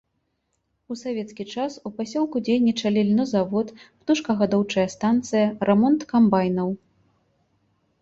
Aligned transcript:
У 0.95 0.95
савецкі 1.01 1.45
час 1.55 1.75
у 1.89 1.91
пасёлку 1.97 2.37
дзейнічалі 2.47 3.05
льнозавод, 3.11 3.67
птушкагадоўчая 3.99 4.87
станцыя, 4.97 5.47
рамонт 5.71 6.01
камбайнаў. 6.17 6.69